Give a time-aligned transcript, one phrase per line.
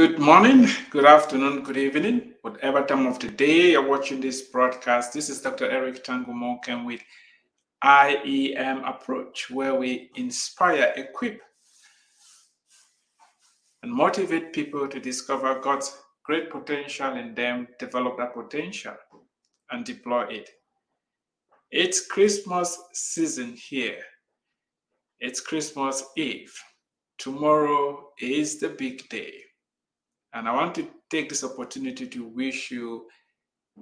[0.00, 5.12] Good morning, good afternoon, good evening, whatever time of the day you're watching this broadcast.
[5.12, 5.70] This is Dr.
[5.70, 7.02] Eric Tangumonkem with
[7.84, 11.42] IEM Approach, where we inspire, equip,
[13.82, 15.94] and motivate people to discover God's
[16.24, 18.96] great potential in them, develop that potential,
[19.70, 20.48] and deploy it.
[21.70, 24.00] It's Christmas season here.
[25.18, 26.58] It's Christmas Eve.
[27.18, 29.34] Tomorrow is the big day.
[30.32, 33.06] And I want to take this opportunity to wish you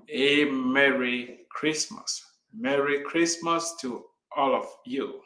[0.09, 2.25] a Merry Christmas.
[2.55, 4.05] Merry Christmas to
[4.37, 5.21] all of you.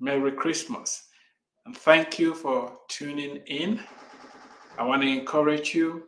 [0.00, 1.08] Merry Christmas.
[1.66, 3.80] And thank you for tuning in.
[4.78, 6.04] I want to encourage you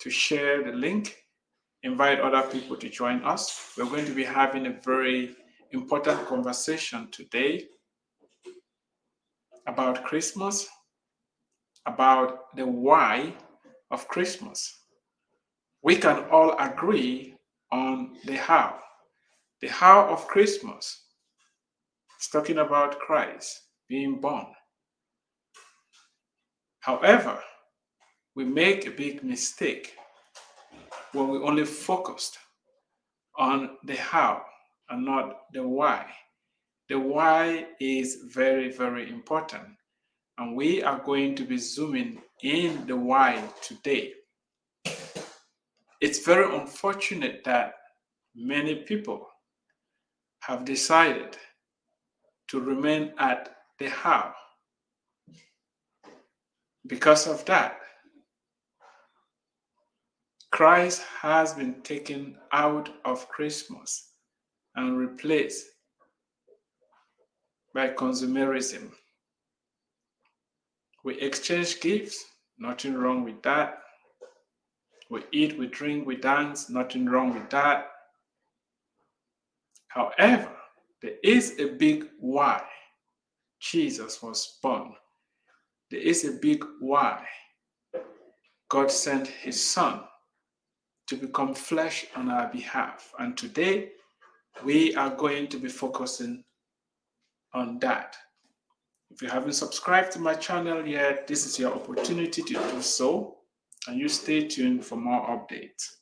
[0.00, 1.16] to share the link,
[1.82, 3.72] invite other people to join us.
[3.76, 5.34] We're going to be having a very
[5.72, 7.64] important conversation today
[9.66, 10.68] about Christmas,
[11.88, 13.32] about the why
[13.90, 14.80] of Christmas.
[15.82, 17.34] We can all agree
[17.72, 18.78] on the how.
[19.62, 21.04] The how of Christmas
[22.20, 24.46] is talking about Christ being born.
[26.80, 27.40] However,
[28.36, 29.94] we make a big mistake
[31.12, 32.38] when we only focused
[33.38, 34.42] on the how
[34.90, 36.06] and not the why.
[36.88, 39.77] The why is very, very important.
[40.38, 44.12] And we are going to be zooming in the why today.
[46.00, 47.72] It's very unfortunate that
[48.36, 49.26] many people
[50.42, 51.36] have decided
[52.48, 54.32] to remain at the how.
[56.86, 57.80] Because of that,
[60.52, 64.12] Christ has been taken out of Christmas
[64.76, 65.66] and replaced
[67.74, 68.92] by consumerism.
[71.08, 72.22] We exchange gifts,
[72.58, 73.78] nothing wrong with that.
[75.08, 77.86] We eat, we drink, we dance, nothing wrong with that.
[79.88, 80.50] However,
[81.00, 82.62] there is a big why
[83.58, 84.92] Jesus was born.
[85.90, 87.24] There is a big why
[88.68, 90.02] God sent his son
[91.06, 93.14] to become flesh on our behalf.
[93.18, 93.92] And today,
[94.62, 96.44] we are going to be focusing
[97.54, 98.14] on that.
[99.18, 103.38] If you haven't subscribed to my channel yet, this is your opportunity to do so.
[103.88, 105.96] And you stay tuned for more updates.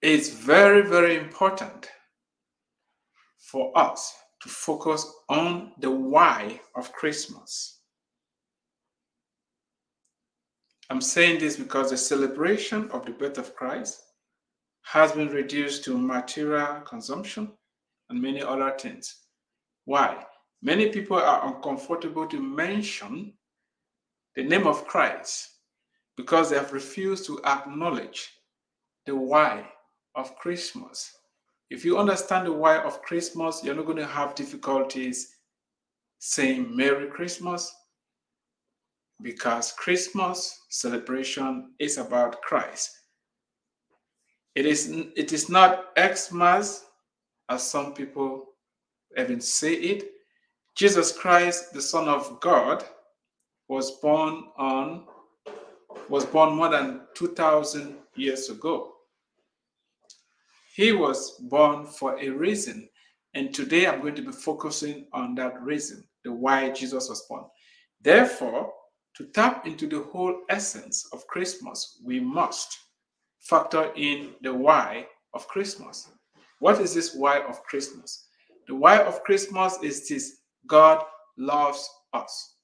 [0.00, 1.90] It's very, very important
[3.36, 7.80] for us to focus on the why of Christmas.
[10.88, 14.00] I'm saying this because the celebration of the birth of Christ
[14.82, 17.50] has been reduced to material consumption
[18.10, 19.14] and many other things.
[19.84, 20.24] Why?
[20.62, 23.34] Many people are uncomfortable to mention
[24.34, 25.50] the name of Christ
[26.16, 28.30] because they have refused to acknowledge
[29.06, 29.66] the why
[30.14, 31.12] of Christmas.
[31.70, 35.34] If you understand the why of Christmas, you're not going to have difficulties
[36.18, 37.74] saying Merry Christmas
[39.22, 42.90] because Christmas celebration is about Christ.
[44.54, 46.84] It is, it is not Xmas,
[47.48, 48.46] as some people
[49.18, 50.10] even say it.
[50.74, 52.84] Jesus Christ, the Son of God,
[53.68, 55.04] was born on
[56.08, 58.92] was born more than 2000 years ago.
[60.74, 62.88] He was born for a reason,
[63.34, 67.44] and today I'm going to be focusing on that reason, the why Jesus was born.
[68.02, 68.72] Therefore,
[69.16, 72.76] to tap into the whole essence of Christmas, we must
[73.40, 76.10] factor in the why of Christmas.
[76.60, 78.26] What is this why of Christmas?
[78.68, 81.04] The why of Christmas is this God
[81.36, 82.54] loves us.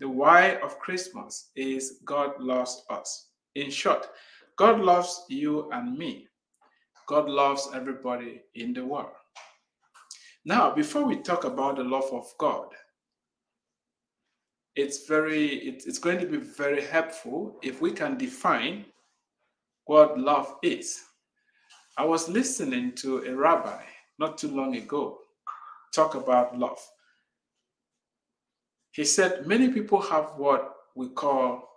[0.00, 3.28] The why of Christmas is God loves us.
[3.54, 4.08] In short,
[4.56, 6.28] God loves you and me.
[7.06, 9.12] God loves everybody in the world.
[10.44, 12.68] Now, before we talk about the love of God,
[14.76, 18.84] it's very it's going to be very helpful if we can define
[19.86, 21.00] what love is.
[21.96, 23.82] I was listening to a rabbi
[24.18, 25.18] not too long ago
[25.92, 26.78] talk about love.
[28.90, 31.68] He said many people have what we call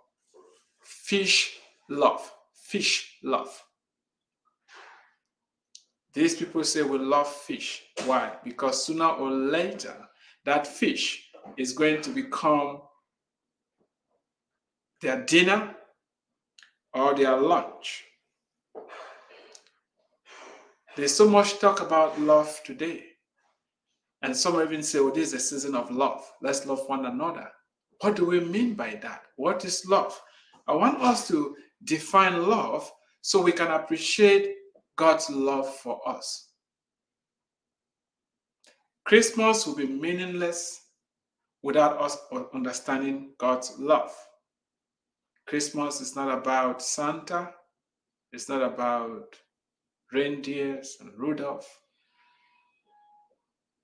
[0.80, 1.58] fish
[1.88, 2.30] love.
[2.54, 3.62] Fish love.
[6.12, 7.82] These people say we love fish.
[8.04, 8.32] Why?
[8.44, 9.94] Because sooner or later,
[10.44, 12.80] that fish is going to become
[15.00, 15.74] their dinner
[16.92, 18.04] or their lunch.
[20.96, 23.04] There's so much talk about love today.
[24.22, 26.24] And some even say, oh, this is a season of love.
[26.42, 27.48] Let's love one another.
[28.00, 29.22] What do we mean by that?
[29.36, 30.20] What is love?
[30.66, 32.90] I want us to define love
[33.22, 34.54] so we can appreciate
[34.96, 36.48] God's love for us.
[39.04, 40.82] Christmas will be meaningless
[41.62, 42.18] without us
[42.54, 44.14] understanding God's love.
[45.46, 47.50] Christmas is not about Santa,
[48.32, 49.34] it's not about
[50.12, 51.68] reindeers and Rudolph.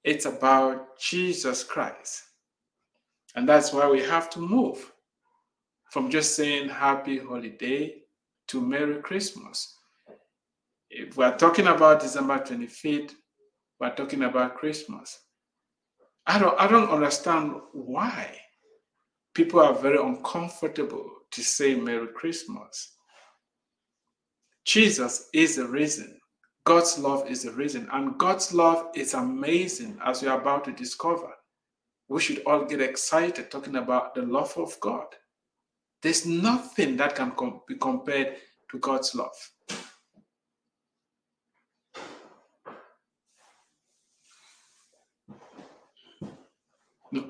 [0.05, 2.23] It's about Jesus Christ.
[3.35, 4.93] And that's why we have to move
[5.91, 8.03] from just saying happy holiday
[8.49, 9.77] to Merry Christmas.
[10.91, 13.13] If we're talking about December 25th,
[13.81, 15.19] we're talking about Christmas.
[16.27, 18.37] I don't I don't understand why
[19.35, 22.96] people are very uncomfortable to say Merry Christmas.
[24.67, 26.21] Jesus is the reason.
[26.65, 27.89] God's love is the reason.
[27.93, 31.33] And God's love is amazing as we are about to discover.
[32.09, 35.07] We should all get excited talking about the love of God.
[36.03, 38.37] There's nothing that can com- be compared
[38.73, 39.37] to God's love.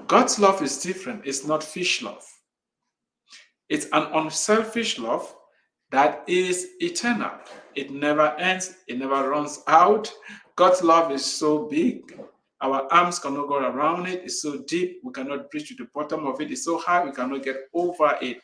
[0.06, 1.26] God's love is different.
[1.26, 2.26] It's not fish love.
[3.68, 5.35] It's an unselfish love
[5.90, 7.30] that is eternal.
[7.74, 10.12] It never ends, it never runs out.
[10.56, 12.18] God's love is so big.
[12.62, 14.22] Our arms cannot go around it.
[14.24, 16.50] It's so deep, we cannot reach to the bottom of it.
[16.50, 18.38] It's so high, we cannot get over it.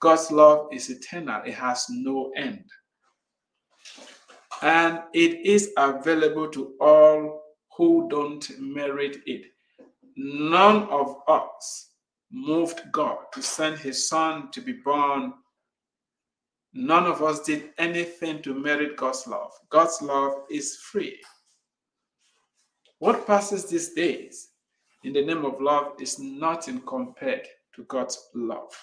[0.00, 2.64] God's love is eternal, it has no end.
[4.62, 7.42] And it is available to all
[7.76, 9.46] who don't merit it.
[10.16, 11.90] None of us
[12.32, 15.34] moved God to send his son to be born.
[16.78, 19.50] None of us did anything to merit God's love.
[19.70, 21.18] God's love is free.
[22.98, 24.48] What passes these days
[25.02, 28.74] in the name of love is nothing compared to God's love.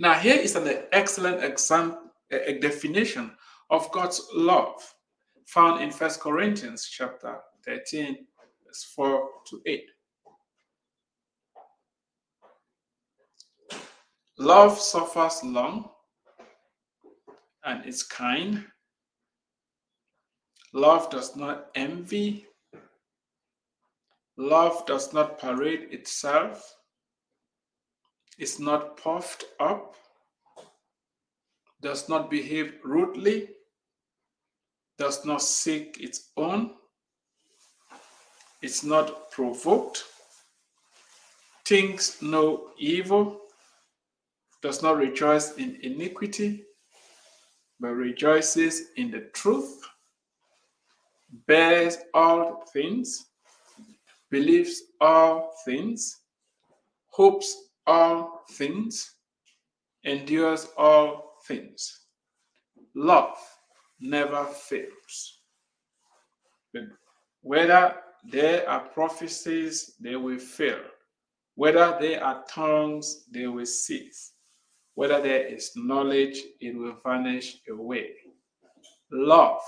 [0.00, 3.30] Now, here is an excellent example, a definition
[3.70, 4.92] of God's love
[5.46, 8.26] found in First Corinthians chapter 13,
[8.66, 9.84] verse 4 to 8.
[14.38, 15.90] Love suffers long
[17.68, 18.64] and is kind.
[20.72, 22.46] Love does not envy.
[24.38, 26.76] Love does not parade itself,
[28.38, 29.96] is not puffed up,
[31.82, 33.48] does not behave rudely,
[34.96, 36.70] does not seek its own,
[38.62, 40.04] is not provoked,
[41.64, 43.40] thinks no evil,
[44.62, 46.64] does not rejoice in iniquity,
[47.80, 49.82] but rejoices in the truth,
[51.46, 53.26] bears all things,
[54.30, 56.22] believes all things,
[57.06, 59.14] hopes all things,
[60.04, 62.06] endures all things.
[62.94, 63.36] Love
[64.00, 65.40] never fails.
[66.72, 66.84] But
[67.42, 70.80] whether there are prophecies, they will fail.
[71.54, 74.32] Whether there are tongues, they will cease.
[74.98, 78.14] Whether there is knowledge, it will vanish away.
[79.12, 79.60] Love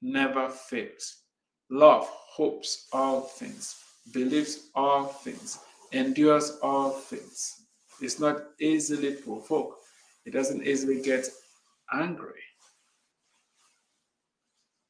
[0.00, 1.24] never fails.
[1.68, 3.74] Love hopes all things,
[4.12, 5.58] believes all things,
[5.90, 7.66] endures all things.
[8.00, 9.82] It's not easily provoked.
[10.24, 11.26] It doesn't easily get
[11.92, 12.44] angry.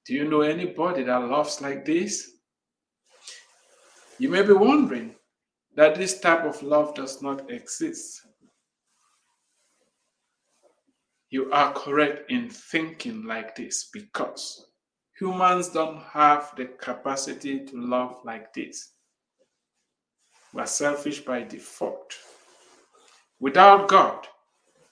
[0.05, 2.33] Do you know anybody that loves like this?
[4.19, 5.15] You may be wondering
[5.77, 8.28] that this type of love does not exist.
[11.31, 14.67] You are correct in thinking like this because
[15.19, 18.93] humans don't have the capacity to love like this.
[20.55, 22.15] We're selfish by default.
[23.41, 24.27] Without God,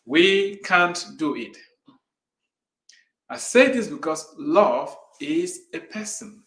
[0.04, 1.56] we can't do it.
[3.30, 6.42] I say this because love is a person.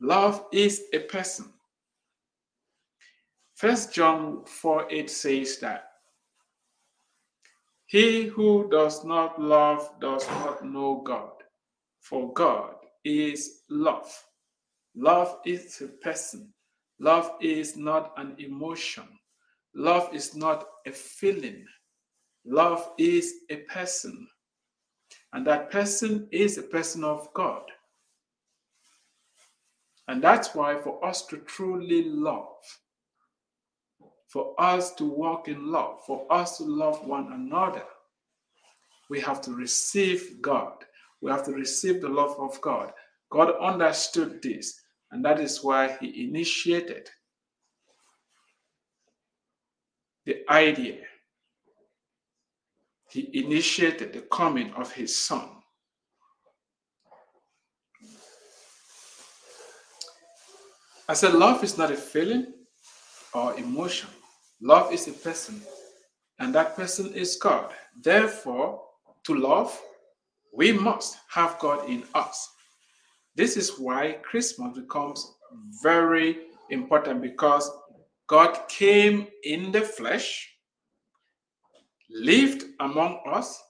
[0.00, 1.52] Love is a person.
[3.56, 5.87] First John 4 8 says that
[7.88, 11.32] he who does not love does not know God,
[12.00, 14.12] for God is love.
[14.94, 16.52] Love is a person.
[17.00, 19.08] Love is not an emotion.
[19.74, 21.64] Love is not a feeling.
[22.44, 24.28] Love is a person.
[25.32, 27.62] And that person is a person of God.
[30.08, 32.58] And that's why, for us to truly love,
[34.28, 37.84] for us to walk in love, for us to love one another,
[39.08, 40.84] we have to receive God.
[41.20, 42.92] We have to receive the love of God.
[43.30, 44.80] God understood this,
[45.10, 47.08] and that is why He initiated
[50.26, 50.98] the idea.
[53.10, 55.48] He initiated the coming of His Son.
[61.08, 62.52] I said, love is not a feeling
[63.32, 64.10] or emotion.
[64.60, 65.60] Love is a person,
[66.38, 67.70] and that person is God.
[68.02, 68.82] Therefore,
[69.24, 69.80] to love,
[70.52, 72.50] we must have God in us.
[73.36, 75.34] This is why Christmas becomes
[75.82, 76.38] very
[76.70, 77.70] important because
[78.26, 80.50] God came in the flesh,
[82.10, 83.62] lived among us,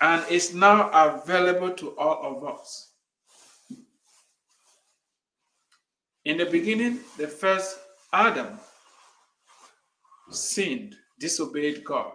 [0.00, 2.92] and is now available to all of us.
[6.26, 7.78] In the beginning, the first
[8.12, 8.58] Adam
[10.30, 12.12] sinned, disobeyed God,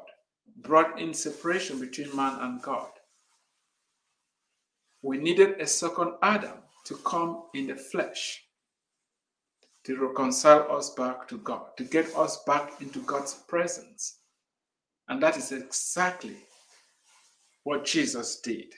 [0.58, 2.90] brought in separation between man and God.
[5.02, 8.44] We needed a second Adam to come in the flesh
[9.84, 14.20] to reconcile us back to God, to get us back into God's presence.
[15.08, 16.38] And that is exactly
[17.64, 18.74] what Jesus did.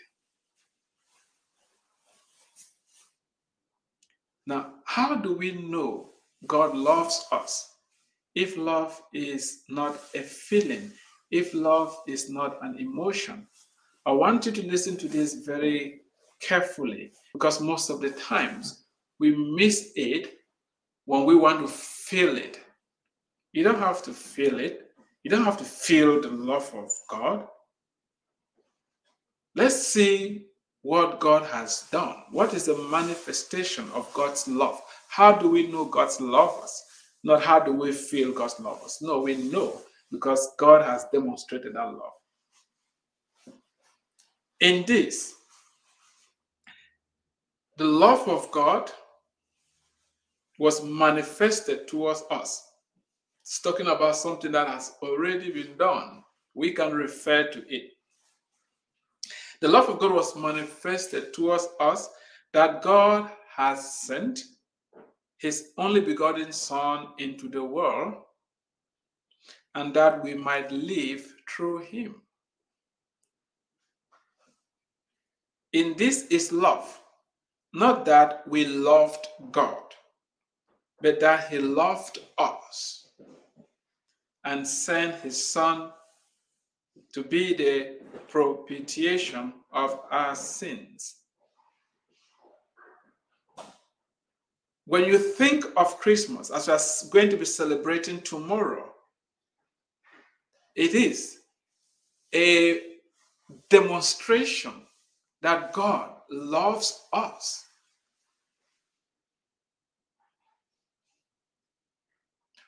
[4.45, 6.12] Now, how do we know
[6.47, 7.77] God loves us
[8.35, 10.91] if love is not a feeling,
[11.31, 13.47] if love is not an emotion?
[14.05, 16.01] I want you to listen to this very
[16.41, 18.83] carefully because most of the times
[19.19, 20.39] we miss it
[21.05, 22.59] when we want to feel it.
[23.53, 24.87] You don't have to feel it,
[25.23, 27.47] you don't have to feel the love of God.
[29.55, 30.47] Let's see
[30.81, 32.15] what God has done.
[32.31, 34.81] What is the manifestation of God's love?
[35.15, 36.85] How do we know God's love us?
[37.23, 38.99] Not how do we feel God's love us?
[38.99, 39.79] No, we know
[40.11, 42.13] because God has demonstrated that love.
[44.59, 45.35] In this,
[47.77, 48.89] the love of God
[50.57, 52.63] was manifested towards us.
[53.43, 56.23] It's talking about something that has already been done.
[56.55, 57.91] We can refer to it.
[59.61, 62.09] The love of God was manifested towards us
[62.53, 64.39] that God has sent
[65.43, 68.13] his only begotten Son into the world
[69.75, 72.15] and that we might live through him.
[75.73, 76.97] In this is love,
[77.73, 79.83] not that we loved God,
[81.01, 83.09] but that he loved us
[84.45, 85.91] and sent his Son
[87.11, 87.97] to be the
[88.29, 91.22] propitiation of our sins.
[94.85, 96.67] When you think of Christmas, as
[97.05, 98.91] we're going to be celebrating tomorrow,
[100.75, 101.39] it is
[102.35, 102.81] a
[103.69, 104.73] demonstration
[105.41, 107.65] that God loves us.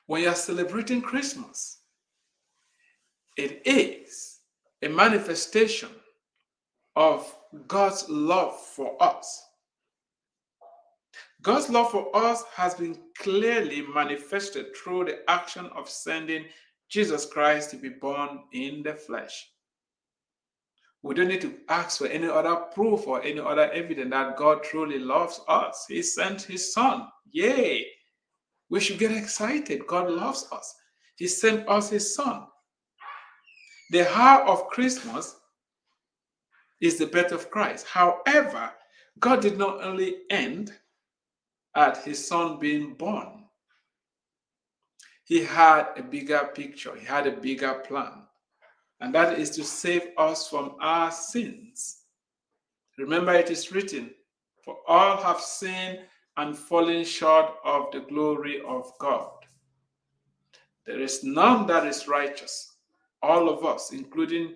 [0.06, 1.78] When you're celebrating Christmas,
[3.36, 4.38] it is
[4.82, 5.90] a manifestation
[6.94, 7.34] of
[7.66, 9.42] God's love for us.
[11.46, 16.46] God's love for us has been clearly manifested through the action of sending
[16.88, 19.48] Jesus Christ to be born in the flesh.
[21.04, 24.64] We don't need to ask for any other proof or any other evidence that God
[24.64, 25.84] truly loves us.
[25.88, 27.06] He sent his son.
[27.30, 27.86] Yay!
[28.68, 29.86] We should get excited.
[29.86, 30.74] God loves us.
[31.14, 32.48] He sent us his son.
[33.92, 35.36] The heart of Christmas
[36.80, 37.86] is the birth of Christ.
[37.86, 38.72] However,
[39.20, 40.72] God did not only end
[41.76, 43.44] at his son being born,
[45.24, 48.24] he had a bigger picture, he had a bigger plan,
[49.00, 52.02] and that is to save us from our sins.
[52.98, 54.10] Remember, it is written,
[54.64, 56.00] For all have sinned
[56.36, 59.30] and fallen short of the glory of God.
[60.86, 62.76] There is none that is righteous
[63.22, 64.54] all of us, including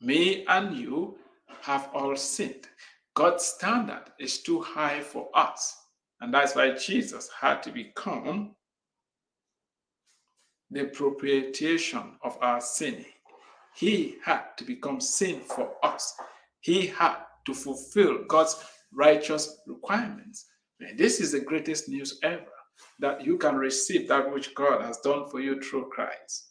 [0.00, 1.16] me and you,
[1.62, 2.68] have all sinned.
[3.18, 5.76] God's standard is too high for us.
[6.20, 8.54] And that's why Jesus had to become
[10.70, 13.04] the propitiation of our sin.
[13.74, 16.14] He had to become sin for us.
[16.60, 18.54] He had to fulfill God's
[18.92, 20.46] righteous requirements.
[20.78, 22.46] And this is the greatest news ever
[23.00, 26.50] that you can receive that which God has done for you through Christ.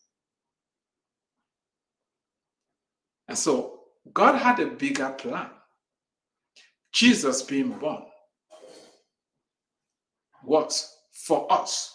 [3.29, 5.51] And so God had a bigger plan.
[6.93, 8.03] Jesus being born
[10.43, 11.93] was for us.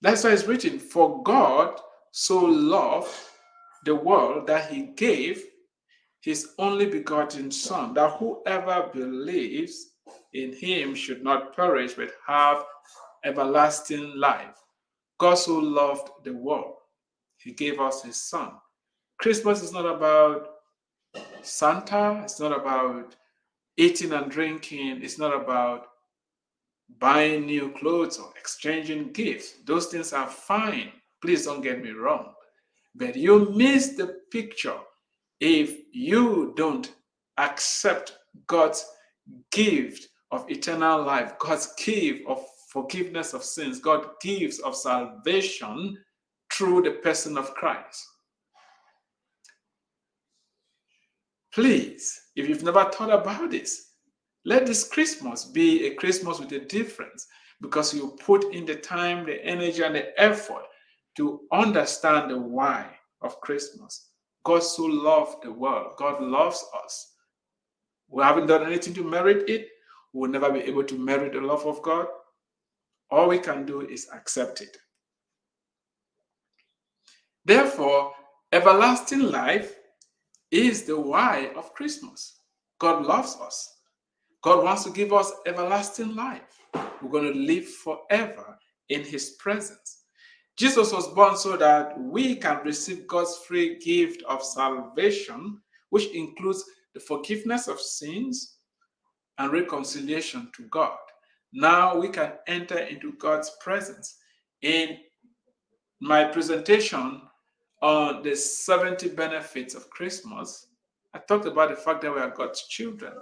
[0.00, 1.80] That's why it's written, For God
[2.12, 3.10] so loved
[3.84, 5.42] the world that he gave
[6.20, 9.92] his only begotten Son, that whoever believes
[10.34, 12.64] in him should not perish but have
[13.24, 14.56] everlasting life.
[15.18, 16.74] God so loved the world,
[17.38, 18.52] he gave us his Son.
[19.18, 20.48] Christmas is not about
[21.42, 23.16] Santa, it's not about
[23.78, 25.86] eating and drinking, is not about
[26.98, 29.54] buying new clothes or exchanging gifts.
[29.64, 30.92] Those things are fine.
[31.22, 32.32] Please don't get me wrong.
[32.94, 34.78] But you miss the picture
[35.40, 36.92] if you don't
[37.38, 38.84] accept God's
[39.52, 45.96] gift of eternal life, God's gift of forgiveness of sins, God gives of salvation
[46.52, 48.06] through the person of Christ.
[51.52, 53.90] Please, if you've never thought about this,
[54.44, 57.26] let this Christmas be a Christmas with a difference
[57.60, 60.62] because you put in the time, the energy, and the effort
[61.16, 62.86] to understand the why
[63.22, 64.10] of Christmas.
[64.44, 65.94] God so loved the world.
[65.96, 67.14] God loves us.
[68.08, 69.66] We haven't done anything to merit it.
[70.12, 72.06] We'll never be able to merit the love of God.
[73.10, 74.76] All we can do is accept it.
[77.44, 78.12] Therefore,
[78.52, 79.74] everlasting life
[80.50, 82.40] is the why of Christmas.
[82.78, 83.76] God loves us.
[84.42, 86.62] God wants to give us everlasting life.
[87.02, 90.04] We're going to live forever in His presence.
[90.56, 96.64] Jesus was born so that we can receive God's free gift of salvation, which includes
[96.94, 98.56] the forgiveness of sins
[99.38, 100.98] and reconciliation to God.
[101.52, 104.16] Now we can enter into God's presence.
[104.62, 104.98] In
[106.00, 107.22] my presentation
[107.82, 110.66] on the 70 benefits of Christmas,
[111.14, 113.12] I talked about the fact that we are God's children.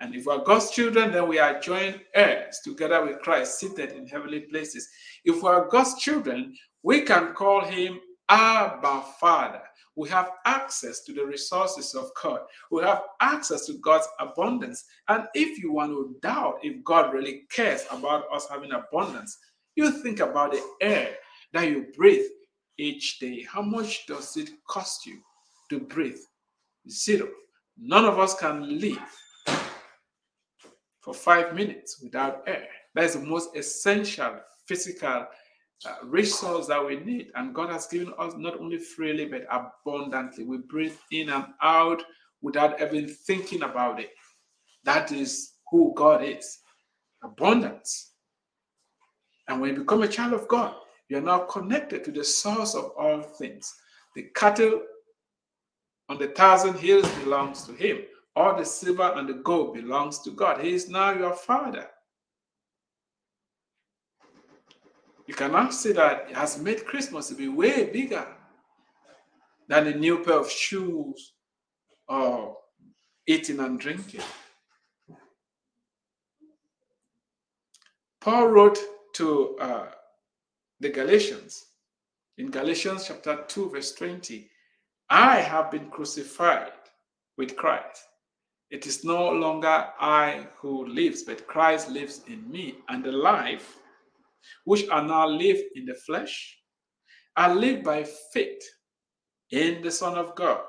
[0.00, 3.92] And if we are God's children, then we are joint heirs together with Christ, seated
[3.92, 4.88] in heavenly places.
[5.24, 9.62] If we are God's children, we can call him Abba Father.
[9.94, 12.40] We have access to the resources of God.
[12.70, 14.84] We have access to God's abundance.
[15.08, 19.38] And if you want to doubt if God really cares about us having abundance,
[19.74, 21.14] you think about the air
[21.54, 22.26] that you breathe
[22.78, 23.42] each day.
[23.42, 25.20] How much does it cost you
[25.70, 26.18] to breathe?
[26.88, 27.28] Zero.
[27.78, 28.98] None of us can live
[31.00, 32.66] for five minutes without air.
[32.94, 35.26] That is the most essential physical
[35.84, 37.28] uh, resource that we need.
[37.34, 40.44] And God has given us not only freely, but abundantly.
[40.44, 42.02] We breathe in and out
[42.40, 44.10] without even thinking about it.
[44.84, 46.60] That is who God is
[47.22, 48.12] abundance.
[49.48, 50.74] And when you become a child of God,
[51.08, 53.74] you are now connected to the source of all things.
[54.14, 54.82] The cattle
[56.08, 58.02] on the thousand hills belongs to him.
[58.34, 60.60] All the silver and the gold belongs to God.
[60.60, 61.88] He is now your father.
[65.26, 68.26] You cannot say that He has made Christmas to be way bigger
[69.68, 71.32] than a new pair of shoes
[72.08, 72.56] or
[73.26, 74.20] eating and drinking.
[78.20, 78.78] Paul wrote
[79.14, 79.86] to uh,
[80.80, 81.64] the Galatians
[82.38, 84.50] in Galatians chapter 2, verse 20
[85.08, 86.72] I have been crucified
[87.38, 88.02] with Christ.
[88.70, 92.78] It is no longer I who lives, but Christ lives in me.
[92.88, 93.78] And the life
[94.64, 96.58] which I now live in the flesh,
[97.36, 98.62] I live by faith
[99.50, 100.64] in the Son of God,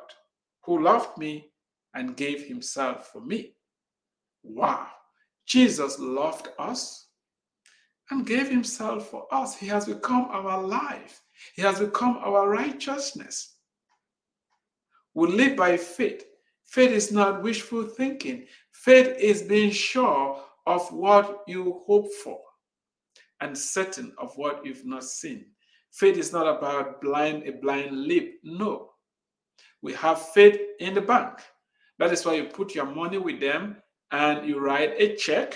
[0.63, 1.49] who loved me
[1.95, 3.55] and gave himself for me.
[4.43, 4.87] Wow.
[5.47, 7.06] Jesus loved us
[8.11, 9.55] and gave himself for us.
[9.57, 11.21] He has become our life,
[11.55, 13.55] He has become our righteousness.
[15.13, 16.25] We live by faith
[16.67, 18.45] Faith is not wishful thinking.
[18.71, 22.39] Faith is being sure of what you hope for
[23.39, 25.45] and certain of what you've not seen.
[25.91, 28.39] Faith is not about blind a blind leap.
[28.43, 28.91] No.
[29.81, 31.39] We have faith in the bank.
[31.99, 33.77] That is why you put your money with them
[34.11, 35.55] and you write a check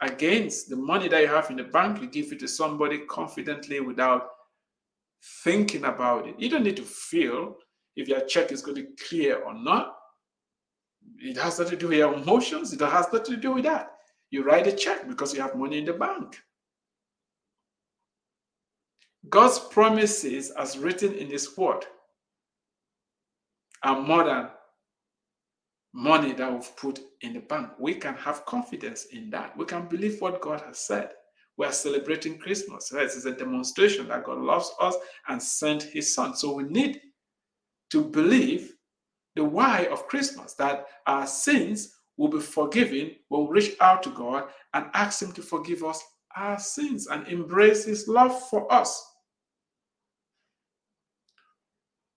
[0.00, 2.00] against the money that you have in the bank.
[2.00, 4.28] You give it to somebody confidently without
[5.44, 6.34] thinking about it.
[6.38, 7.56] You don't need to feel
[7.96, 9.96] if your check is going to clear or not.
[11.18, 12.72] It has nothing to do with your emotions.
[12.72, 13.92] It has nothing to do with that.
[14.30, 16.36] You write a check because you have money in the bank.
[19.28, 21.84] God's promises, as written in His Word,
[23.82, 24.48] are more than
[25.92, 27.70] money that we've put in the bank.
[27.78, 29.56] We can have confidence in that.
[29.56, 31.10] We can believe what God has said.
[31.56, 32.88] We are celebrating Christmas.
[32.88, 34.96] This is a demonstration that God loves us
[35.28, 36.34] and sent His Son.
[36.34, 37.00] So we need
[37.90, 38.74] to believe
[39.36, 44.10] the why of Christmas, that our sins will be forgiven when we reach out to
[44.10, 46.02] God and ask Him to forgive us
[46.36, 49.06] our sins and embrace His love for us.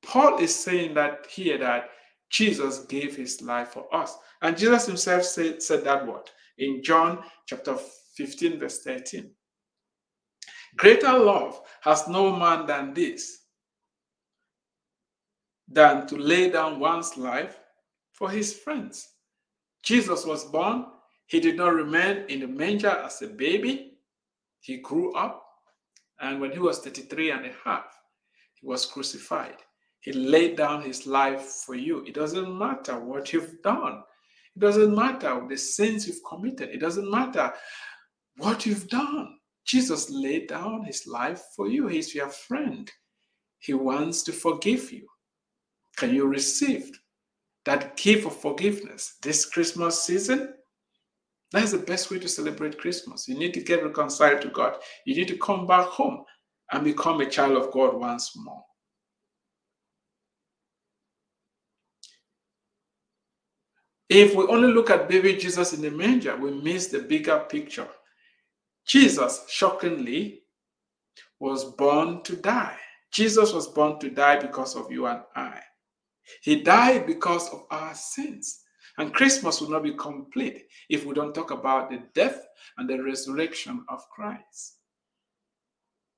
[0.03, 1.89] Paul is saying that here that
[2.34, 4.17] Jesus gave his life for us.
[4.41, 7.78] And Jesus himself said, said that word in John chapter
[8.15, 9.30] 15, verse 13.
[10.76, 13.43] Greater love has no man than this,
[15.67, 17.60] than to lay down one's life
[18.13, 19.10] for his friends.
[19.84, 20.88] Jesus was born.
[21.28, 24.00] He did not remain in the manger as a baby.
[24.60, 25.46] He grew up.
[26.19, 27.86] And when he was 33 and a half,
[28.56, 29.58] he was crucified.
[30.03, 32.03] He laid down his life for you.
[32.05, 34.03] It doesn't matter what you've done.
[34.53, 36.69] It doesn't matter the sins you've committed.
[36.69, 37.53] It doesn't matter
[38.35, 39.37] what you've done.
[39.65, 41.87] Jesus laid down his life for you.
[41.87, 42.91] He's your friend.
[43.59, 45.07] He wants to forgive you.
[45.95, 46.91] Can you receive
[47.63, 50.53] that gift of forgiveness this Christmas season?
[51.53, 53.29] That is the best way to celebrate Christmas.
[53.29, 54.75] You need to get reconciled to God.
[55.05, 56.25] You need to come back home
[56.73, 58.65] and become a child of God once more.
[64.13, 67.88] If we only look at baby Jesus in the manger, we miss the bigger picture.
[68.86, 70.43] Jesus, shockingly,
[71.39, 72.78] was born to die.
[73.12, 75.60] Jesus was born to die because of you and I.
[76.43, 78.62] He died because of our sins.
[78.99, 82.39] And Christmas will not be complete if we don't talk about the death
[82.78, 84.78] and the resurrection of Christ.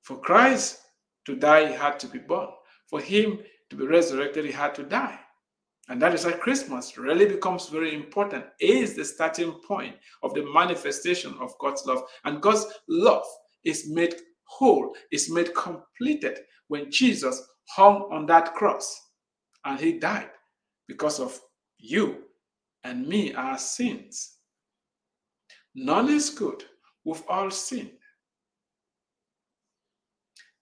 [0.02, 0.82] For Christ
[1.24, 2.50] to die, he had to be born.
[2.90, 3.38] For him
[3.70, 5.18] to be resurrected, he had to die.
[5.88, 10.34] And that is why Christmas really becomes very important, it is the starting point of
[10.34, 12.02] the manifestation of God's love.
[12.24, 13.24] And God's love
[13.64, 19.00] is made whole, is made completed when Jesus hung on that cross
[19.64, 20.30] and he died
[20.88, 21.38] because of
[21.78, 22.22] you
[22.84, 24.38] and me, our sins.
[25.74, 26.64] None is good.
[27.04, 27.90] We've all sinned.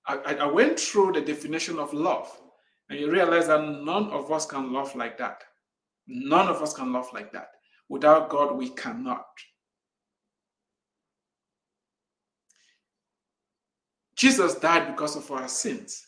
[0.07, 2.31] I, I went through the definition of love
[2.95, 5.43] and you realize that none of us can love like that.
[6.07, 7.49] None of us can love like that.
[7.89, 9.27] Without God, we cannot.
[14.15, 16.07] Jesus died because of our sins.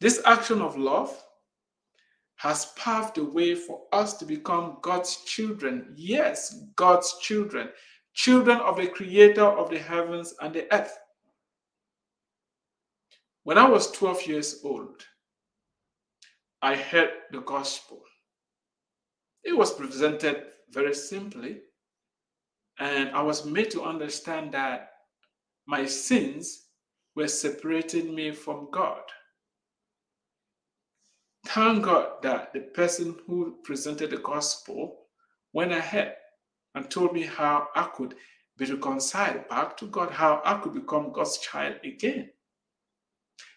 [0.00, 1.14] This action of love
[2.36, 5.92] has paved the way for us to become God's children.
[5.94, 7.68] Yes, God's children,
[8.14, 10.96] children of the Creator of the heavens and the earth.
[13.44, 15.04] When I was 12 years old,
[16.60, 18.02] I heard the gospel.
[19.44, 21.60] It was presented very simply,
[22.78, 24.90] and I was made to understand that
[25.66, 26.66] my sins
[27.14, 29.02] were separating me from God.
[31.46, 35.06] Thank God that the person who presented the gospel
[35.52, 36.16] went ahead
[36.74, 38.14] and told me how I could
[38.56, 42.30] be reconciled back to God, how I could become God's child again.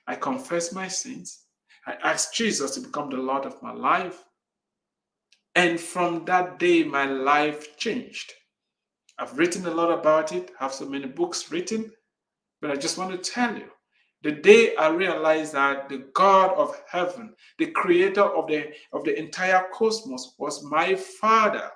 [0.07, 1.45] I confessed my sins
[1.85, 4.23] I asked Jesus to become the Lord of my life.
[5.55, 8.33] And from that day, my life changed.
[9.17, 11.91] I've written a lot about it, I have so many books written,
[12.61, 13.69] but I just want to tell you
[14.23, 19.17] the day I realized that the God of heaven, the creator of the, of the
[19.17, 21.71] entire cosmos, was my father,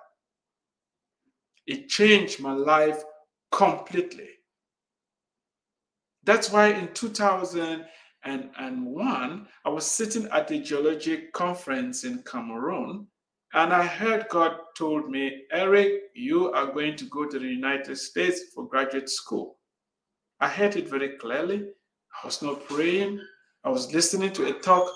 [1.66, 3.04] it changed my life
[3.52, 4.30] completely.
[6.24, 7.86] That's why in 2000,
[8.26, 13.08] and, one, I was sitting at a geologic conference in Cameroon,
[13.54, 17.96] and I heard God told me, Eric, you are going to go to the United
[17.98, 19.58] States for graduate school.
[20.40, 21.68] I heard it very clearly.
[22.24, 23.22] I was not praying.
[23.64, 24.92] I was listening to a talk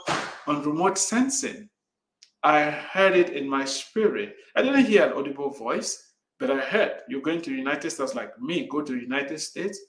[0.47, 1.69] on remote sensing.
[2.43, 4.35] I heard it in my spirit.
[4.55, 8.15] I didn't hear an audible voice, but I heard, You're going to the United States
[8.15, 9.79] like me, go to the United States.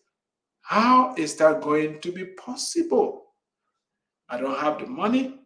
[0.62, 3.29] How is that going to be possible?
[4.30, 5.40] I don't have the money.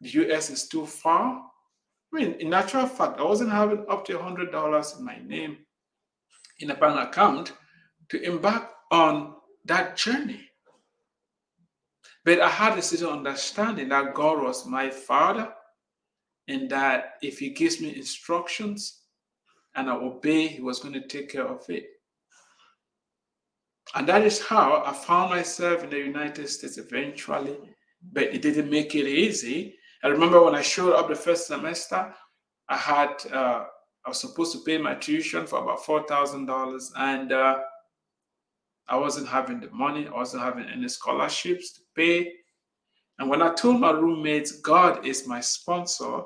[0.00, 1.42] The US is too far.
[2.12, 5.58] I mean, in actual fact, I wasn't having up to $100 in my name
[6.60, 7.52] in a bank account
[8.08, 9.34] to embark on
[9.64, 10.50] that journey.
[12.24, 15.52] But I had a certain understanding that God was my father
[16.48, 19.02] and that if he gives me instructions
[19.74, 21.97] and I obey, he was going to take care of it.
[23.94, 27.56] And that is how I found myself in the United States eventually,
[28.12, 29.76] but it didn't make it easy.
[30.04, 32.14] I remember when I showed up the first semester,
[32.68, 33.64] I had uh,
[34.04, 37.58] I was supposed to pay my tuition for about four thousand dollars, and uh,
[38.88, 40.06] I wasn't having the money.
[40.06, 42.32] I wasn't having any scholarships to pay.
[43.18, 46.20] And when I told my roommates, God is my sponsor,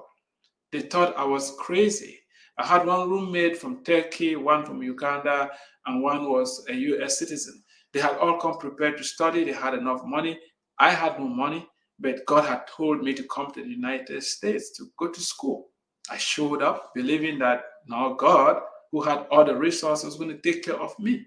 [0.72, 2.21] they thought I was crazy.
[2.58, 5.50] I had one roommate from Turkey, one from Uganda,
[5.86, 7.62] and one was a US citizen.
[7.92, 10.38] They had all come prepared to study, they had enough money.
[10.78, 11.68] I had no money.
[11.98, 15.70] but God had told me to come to the United States to go to school.
[16.10, 18.60] I showed up believing that now God,
[18.90, 21.26] who had all the resources, was going to take care of me.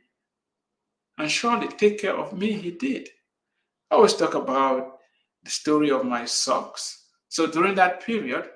[1.18, 3.08] And surely take care of me, He did.
[3.90, 4.98] I always talk about
[5.44, 7.06] the story of my socks.
[7.30, 8.50] So during that period,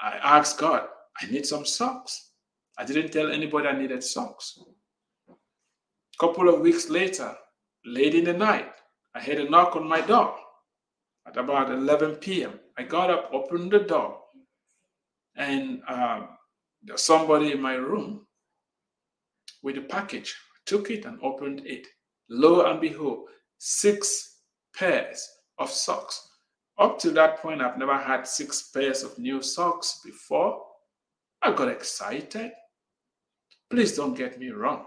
[0.00, 0.88] I asked God,
[1.20, 2.30] I need some socks.
[2.78, 4.58] I didn't tell anybody I needed socks.
[5.28, 7.34] A couple of weeks later,
[7.84, 8.72] late in the night,
[9.14, 10.34] I heard a knock on my door
[11.26, 12.60] at about 11 p.m.
[12.78, 14.20] I got up, opened the door,
[15.36, 16.28] and um,
[16.82, 18.26] there's somebody in my room
[19.62, 20.34] with a package.
[20.66, 21.86] took it and opened it.
[22.28, 24.40] Lo and behold, six
[24.74, 25.26] pairs
[25.58, 26.28] of socks.
[26.78, 30.65] Up to that point, I've never had six pairs of new socks before.
[31.42, 32.52] I got excited.
[33.70, 34.86] Please don't get me wrong.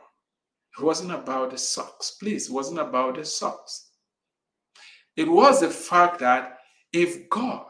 [0.78, 2.12] It wasn't about the socks.
[2.20, 3.90] Please, it wasn't about the socks.
[5.16, 6.60] It was the fact that
[6.94, 7.66] if God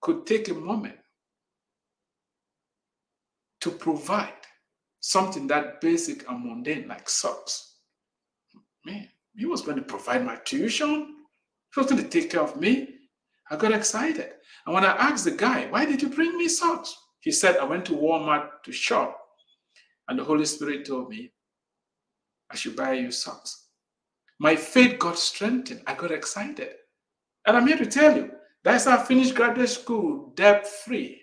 [0.00, 0.96] could take a moment
[3.60, 4.32] to provide
[5.00, 7.76] something that basic and mundane like socks,
[8.84, 11.16] man, he was going to provide my tuition.
[11.74, 12.88] He was going to take care of me.
[13.50, 14.30] I got excited.
[14.66, 16.94] And when I asked the guy, why did you bring me socks?
[17.28, 19.20] He said, I went to Walmart to shop.
[20.08, 21.30] And the Holy Spirit told me,
[22.50, 23.66] I should buy you socks.
[24.38, 25.82] My faith got strengthened.
[25.86, 26.70] I got excited.
[27.46, 28.30] And I'm here to tell you,
[28.64, 31.20] that's how I finished graduate school debt free.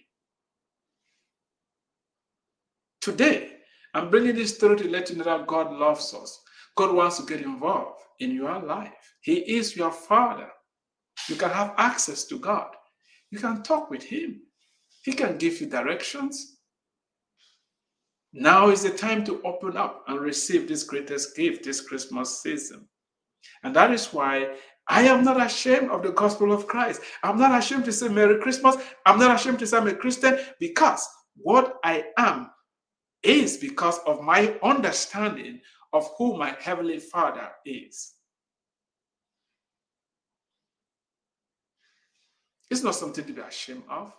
[3.01, 3.53] Today,
[3.95, 6.39] I'm bringing this story to let you know that God loves us.
[6.77, 8.93] God wants to get involved in your life.
[9.21, 10.49] He is your Father.
[11.27, 12.67] You can have access to God.
[13.31, 14.41] You can talk with Him.
[15.05, 16.57] He can give you directions.
[18.33, 22.87] Now is the time to open up and receive this greatest gift this Christmas season.
[23.63, 24.55] And that is why
[24.89, 27.01] I am not ashamed of the gospel of Christ.
[27.21, 28.77] I'm not ashamed to say Merry Christmas.
[29.05, 32.49] I'm not ashamed to say I'm a Christian because what I am
[33.21, 35.61] is because of my understanding
[35.93, 38.13] of who my Heavenly Father is.
[42.71, 44.11] It's not something to be ashamed of.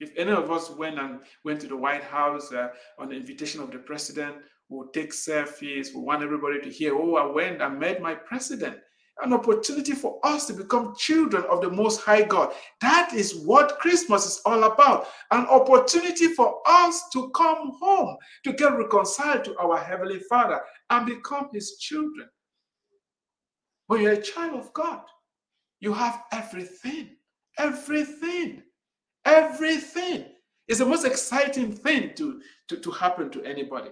[0.00, 3.60] If any of us went and went to the White House uh, on the invitation
[3.60, 4.36] of the president,
[4.68, 8.14] we would take selfies, we want everybody to hear, oh, I went and met my
[8.14, 8.78] president.
[9.22, 12.52] An opportunity for us to become children of the Most High God.
[12.80, 15.06] That is what Christmas is all about.
[15.30, 21.06] An opportunity for us to come home, to get reconciled to our Heavenly Father and
[21.06, 22.28] become His children.
[23.86, 25.02] When you're a child of God,
[25.78, 27.10] you have everything.
[27.58, 28.62] Everything.
[29.24, 30.26] Everything.
[30.68, 33.90] is the most exciting thing to, to, to happen to anybody.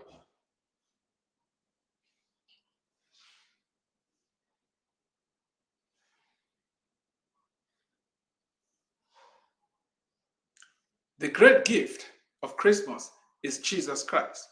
[11.19, 12.07] The great gift
[12.43, 13.11] of Christmas
[13.45, 14.49] is Jesus Christ.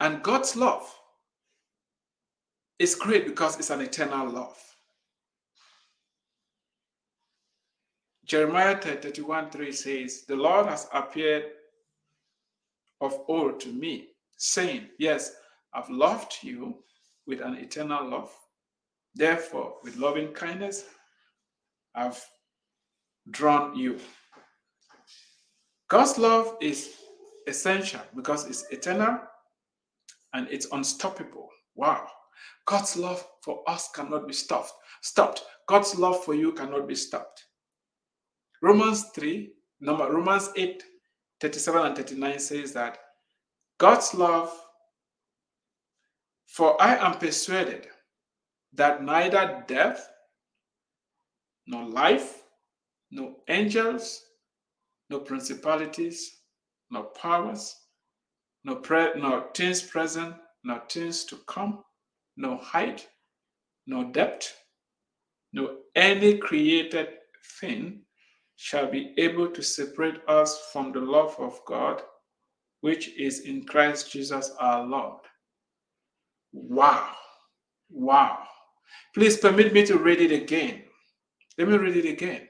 [0.00, 0.88] And God's love
[2.78, 4.71] is great because it's an eternal love.
[8.24, 11.44] Jeremiah 31 3 says, The Lord has appeared
[13.00, 15.32] of old to me, saying, Yes,
[15.74, 16.76] I've loved you
[17.26, 18.32] with an eternal love.
[19.14, 20.84] Therefore, with loving kindness,
[21.94, 22.22] I've
[23.30, 23.98] drawn you.
[25.88, 26.94] God's love is
[27.46, 29.18] essential because it's eternal
[30.32, 31.48] and it's unstoppable.
[31.74, 32.06] Wow.
[32.66, 34.72] God's love for us cannot be stopped.
[35.02, 35.42] Stopped.
[35.68, 37.44] God's love for you cannot be stopped.
[38.62, 40.84] Romans 3, number Romans 8,
[41.40, 42.98] 37 and 39 says that
[43.78, 44.52] God's love,
[46.46, 47.88] for I am persuaded
[48.74, 50.08] that neither death,
[51.66, 52.44] nor life,
[53.10, 54.22] no angels,
[55.10, 56.30] no principalities,
[56.88, 57.74] no powers,
[58.64, 61.82] no, pre- no things present, no things to come,
[62.36, 63.08] no height,
[63.88, 64.54] no depth,
[65.52, 67.08] no any created
[67.60, 68.02] thing
[68.62, 72.00] shall be able to separate us from the love of God,
[72.80, 75.18] which is in Christ Jesus our Lord.
[76.52, 77.10] Wow.
[77.90, 78.38] Wow.
[79.14, 80.84] Please permit me to read it again.
[81.58, 82.48] Let me read it again.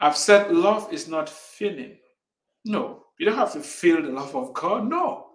[0.00, 1.96] I've said love is not feeling.
[2.64, 4.90] No, you don't have to feel the love of God.
[4.90, 5.26] No.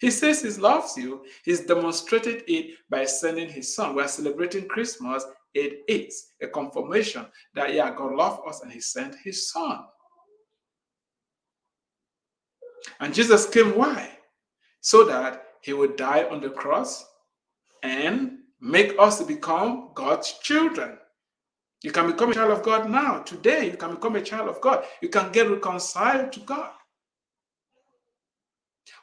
[0.00, 1.26] He says he loves you.
[1.44, 3.94] He's demonstrated it by sending his son.
[3.94, 5.26] We're celebrating Christmas.
[5.58, 9.86] It is a confirmation that, yeah, God loved us and he sent his son.
[13.00, 14.18] And Jesus came why?
[14.80, 17.04] So that he would die on the cross
[17.82, 20.96] and make us become God's children.
[21.82, 23.18] You can become a child of God now.
[23.18, 24.84] Today, you can become a child of God.
[25.02, 26.70] You can get reconciled to God.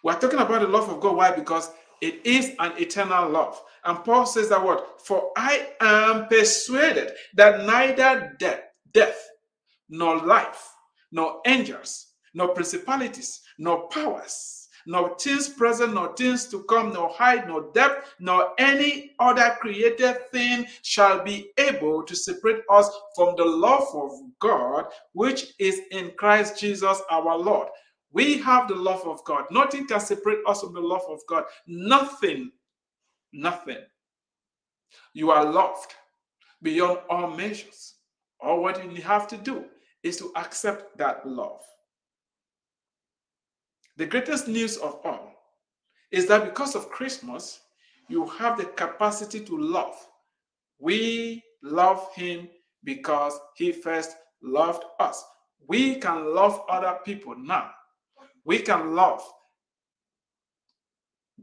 [0.04, 1.18] We're talking about the love of God.
[1.18, 1.32] Why?
[1.32, 1.70] Because
[2.02, 3.62] it is an eternal love.
[3.84, 5.02] And Paul says that what?
[5.02, 8.62] For I am persuaded that neither death,
[8.94, 9.30] death,
[9.90, 10.70] nor life,
[11.12, 17.48] nor angels, nor principalities, nor powers, nor things present, nor things to come, nor height,
[17.48, 23.46] nor depth, nor any other created thing shall be able to separate us from the
[23.46, 27.70] love of God, which is in Christ Jesus our Lord.
[28.16, 29.44] We have the love of God.
[29.52, 31.44] Nothing can separate us from the love of God.
[31.68, 32.50] Nothing.
[33.34, 33.80] Nothing.
[35.14, 35.94] You are loved
[36.62, 37.96] beyond all measures.
[38.40, 39.66] All what you have to do
[40.02, 41.62] is to accept that love.
[43.98, 45.34] The greatest news of all
[46.10, 47.60] is that because of Christmas,
[48.08, 49.96] you have the capacity to love.
[50.80, 52.48] We love Him
[52.86, 55.22] because He first loved us.
[55.68, 57.72] We can love other people now.
[58.46, 59.22] We can love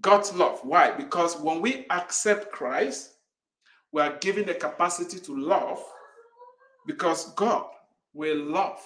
[0.01, 0.61] God's love.
[0.63, 0.91] Why?
[0.93, 3.11] Because when we accept Christ,
[3.93, 5.83] we are given the capacity to love
[6.87, 7.67] because God
[8.15, 8.81] will love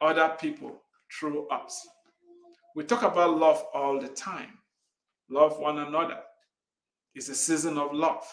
[0.00, 0.80] other people
[1.18, 1.86] through us.
[2.76, 4.58] We talk about love all the time.
[5.28, 6.18] Love one another.
[7.14, 8.24] It's a season of love.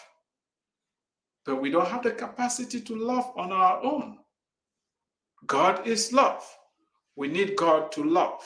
[1.44, 4.18] But we don't have the capacity to love on our own.
[5.46, 6.44] God is love.
[7.16, 8.42] We need God to love.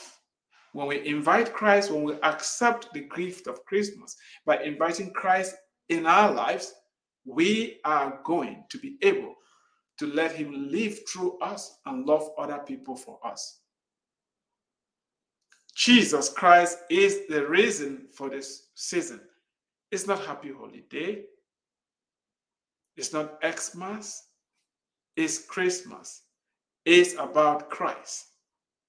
[0.73, 5.55] When we invite Christ, when we accept the gift of Christmas by inviting Christ
[5.89, 6.73] in our lives,
[7.25, 9.35] we are going to be able
[9.99, 13.59] to let Him live through us and love other people for us.
[15.75, 19.21] Jesus Christ is the reason for this season.
[19.91, 21.23] It's not happy holiday.
[22.97, 24.23] It's not Xmas.
[25.15, 26.23] It's Christmas.
[26.85, 28.25] It's about Christ.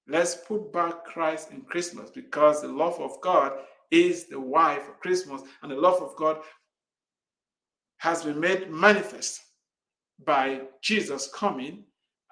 [0.07, 3.53] Let's put back Christ in Christmas because the love of God
[3.91, 6.39] is the why for Christmas, and the love of God
[7.97, 9.41] has been made manifest
[10.25, 11.83] by Jesus coming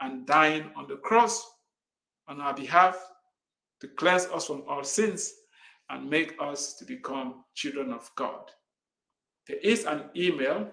[0.01, 1.49] and dying on the cross
[2.27, 2.97] on our behalf
[3.81, 5.33] to cleanse us from all sins
[5.89, 8.49] and make us to become children of God.
[9.47, 10.71] There is an email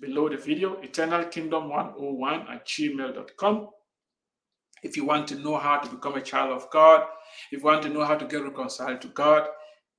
[0.00, 3.68] below the video, eternalkingdom101 at gmail.com.
[4.82, 7.06] If you want to know how to become a child of God,
[7.50, 9.48] if you want to know how to get reconciled to God,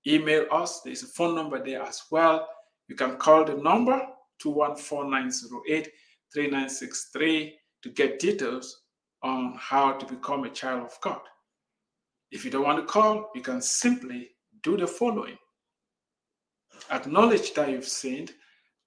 [0.08, 0.82] email us.
[0.82, 2.48] There's a phone number there as well.
[2.88, 4.02] You can call the number
[4.42, 5.32] 214
[6.34, 8.82] 3963 to get details
[9.24, 11.22] on how to become a child of God.
[12.32, 14.30] If you don't want to call, you can simply
[14.63, 15.38] do the following
[16.92, 18.32] acknowledge that you've sinned,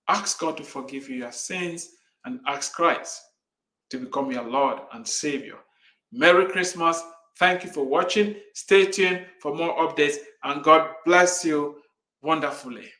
[0.09, 1.91] ask God to forgive you your sins,
[2.25, 3.21] and ask Christ
[3.91, 5.59] to become your Lord and Savior.
[6.13, 7.03] Merry Christmas.
[7.39, 8.37] Thank you for watching.
[8.55, 11.77] Stay tuned for more updates, and God bless you
[12.23, 12.91] wonderfully.